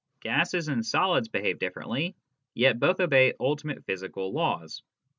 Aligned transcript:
Gases 0.21 0.67
and 0.67 0.83
solids 0.83 1.27
behave 1.27 1.59
differently, 1.59 2.15
yet 2.55 2.79
both 2.79 2.99
obey 2.99 3.35
ultimate 3.39 3.85
physical 3.85 4.33
laws. 4.33 4.81